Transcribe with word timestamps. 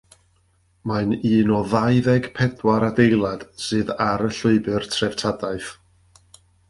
Mae'n 0.91 1.11
un 1.31 1.51
o 1.57 1.59
ddau 1.73 1.99
ddeg 2.07 2.29
pedwar 2.39 2.85
adeilad 2.87 3.45
sydd 3.67 3.93
ar 4.07 4.25
y 4.29 4.33
Llwybr 4.39 4.89
Treftadaeth. 4.97 5.69